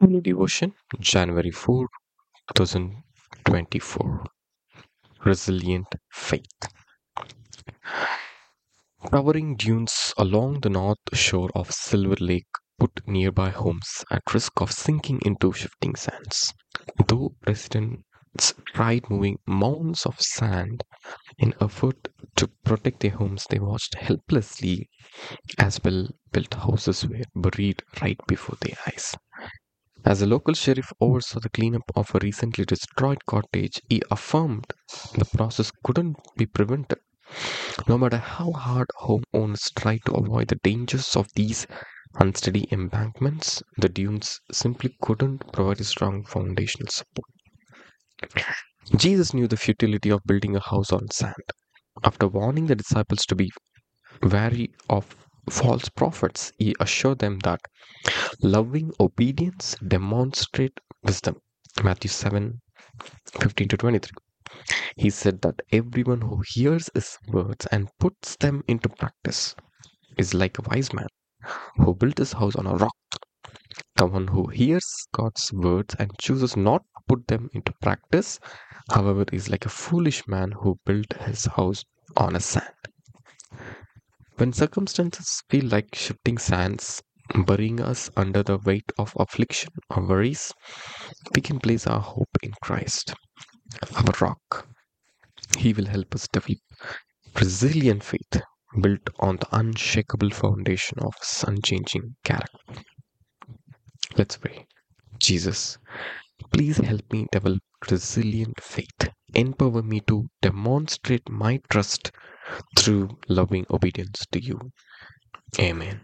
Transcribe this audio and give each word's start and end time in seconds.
Daily 0.00 0.20
Devotion, 0.20 0.74
January 0.98 1.50
4, 1.50 1.86
2024. 2.56 4.24
Resilient 5.24 5.94
Faith. 6.10 6.68
Towering 9.10 9.56
dunes 9.56 10.14
along 10.16 10.60
the 10.60 10.70
north 10.70 10.96
shore 11.12 11.50
of 11.54 11.70
Silver 11.70 12.16
Lake 12.18 12.48
put 12.78 13.06
nearby 13.06 13.50
homes 13.50 14.02
at 14.10 14.22
risk 14.32 14.58
of 14.62 14.72
sinking 14.72 15.20
into 15.22 15.52
shifting 15.52 15.94
sands. 15.94 16.54
Though 17.06 17.36
residents 17.46 18.54
tried 18.72 19.10
moving 19.10 19.38
mounds 19.46 20.06
of 20.06 20.18
sand 20.18 20.82
in 21.38 21.54
effort 21.60 22.08
to 22.36 22.48
protect 22.64 23.00
their 23.00 23.10
homes, 23.12 23.46
they 23.50 23.58
watched 23.58 23.96
helplessly 23.96 24.88
as 25.58 25.80
well 25.84 26.08
built 26.32 26.54
houses 26.54 27.06
were 27.06 27.24
buried 27.34 27.82
right 28.02 28.20
before 28.26 28.56
their 28.62 28.76
eyes. 28.86 29.14
As 30.04 30.20
a 30.20 30.26
local 30.26 30.52
sheriff 30.52 30.92
oversaw 31.00 31.40
the 31.40 31.48
cleanup 31.48 31.90
of 31.96 32.14
a 32.14 32.18
recently 32.20 32.64
destroyed 32.66 33.24
cottage, 33.24 33.80
he 33.88 34.02
affirmed 34.10 34.72
the 35.14 35.24
process 35.24 35.72
couldn't 35.82 36.16
be 36.36 36.44
prevented. 36.44 36.98
No 37.88 37.96
matter 37.96 38.18
how 38.18 38.52
hard 38.52 38.88
homeowners 39.00 39.72
tried 39.74 40.00
to 40.06 40.12
avoid 40.12 40.48
the 40.48 40.56
dangers 40.62 41.16
of 41.16 41.28
these 41.34 41.66
unsteady 42.18 42.66
embankments, 42.72 43.62
the 43.78 43.88
dunes 43.88 44.40
simply 44.52 44.96
couldn't 45.00 45.52
provide 45.52 45.80
a 45.80 45.84
strong 45.84 46.24
foundational 46.24 46.88
support. 46.88 47.30
Jesus 48.96 49.34
knew 49.34 49.48
the 49.48 49.56
futility 49.56 50.10
of 50.10 50.22
building 50.24 50.54
a 50.54 50.60
house 50.60 50.92
on 50.92 51.10
sand. 51.10 51.34
After 52.04 52.28
warning 52.28 52.66
the 52.66 52.76
disciples 52.76 53.26
to 53.26 53.34
be 53.34 53.50
wary 54.22 54.72
of 54.88 55.16
false 55.50 55.88
prophets, 55.88 56.52
he 56.58 56.74
assured 56.80 57.18
them 57.18 57.38
that 57.40 57.60
loving 58.42 58.92
obedience 59.00 59.76
demonstrate 59.86 60.80
wisdom. 61.02 61.36
Matthew 61.82 62.08
7 62.10 62.60
15 63.40 63.68
to 63.68 63.76
23. 63.76 64.10
He 64.96 65.10
said 65.10 65.42
that 65.42 65.60
everyone 65.72 66.20
who 66.20 66.42
hears 66.46 66.90
his 66.94 67.18
words 67.28 67.66
and 67.66 67.88
puts 67.98 68.36
them 68.36 68.62
into 68.68 68.88
practice 68.88 69.54
is 70.18 70.34
like 70.34 70.58
a 70.58 70.62
wise 70.62 70.92
man 70.92 71.08
who 71.76 71.94
built 71.94 72.18
his 72.18 72.32
house 72.32 72.56
on 72.56 72.66
a 72.66 72.74
rock. 72.76 72.96
The 73.96 74.06
one 74.06 74.28
who 74.28 74.46
hears 74.48 74.86
God's 75.12 75.52
words 75.52 75.94
and 75.98 76.10
chooses 76.20 76.56
not 76.56 76.82
to 76.82 77.02
put 77.08 77.28
them 77.28 77.50
into 77.52 77.72
practice, 77.80 78.38
however, 78.90 79.24
is 79.32 79.48
like 79.48 79.66
a 79.66 79.70
foolish 79.70 80.26
man 80.26 80.52
who 80.52 80.78
built 80.84 81.12
his 81.20 81.46
house 81.46 81.84
on 82.16 82.36
a 82.36 82.40
sand. 82.40 82.74
When 84.40 84.54
circumstances 84.54 85.42
feel 85.50 85.66
like 85.66 85.94
shifting 85.94 86.38
sands, 86.38 87.02
burying 87.44 87.78
us 87.78 88.08
under 88.16 88.42
the 88.42 88.56
weight 88.56 88.90
of 88.98 89.12
affliction 89.18 89.68
or 89.90 90.02
worries, 90.02 90.50
we 91.34 91.42
can 91.42 91.58
place 91.58 91.86
our 91.86 92.00
hope 92.00 92.38
in 92.42 92.52
Christ, 92.62 93.12
our 93.94 94.14
rock. 94.18 94.66
He 95.58 95.74
will 95.74 95.84
help 95.84 96.14
us 96.14 96.26
develop 96.32 96.56
resilient 97.38 98.02
faith 98.02 98.40
built 98.80 99.10
on 99.18 99.36
the 99.36 99.48
unshakable 99.54 100.30
foundation 100.30 101.00
of 101.00 101.12
His 101.20 101.44
unchanging 101.46 102.16
character. 102.24 102.82
Let's 104.16 104.38
pray. 104.38 104.66
Jesus, 105.18 105.76
please 106.50 106.78
help 106.78 107.12
me 107.12 107.26
develop 107.30 107.62
resilient 107.90 108.58
faith. 108.62 109.10
Empower 109.34 109.82
me 109.82 110.00
to 110.06 110.30
demonstrate 110.40 111.28
my 111.28 111.60
trust 111.68 112.10
through 112.76 113.18
loving 113.28 113.66
obedience 113.70 114.26
to 114.32 114.42
you. 114.42 114.72
Amen. 115.58 116.00